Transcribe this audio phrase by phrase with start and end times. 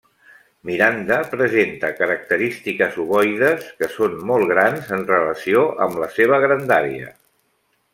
[0.69, 7.17] Miranda presenta característiques ovoides que són molt grans en relació amb la seva grandària.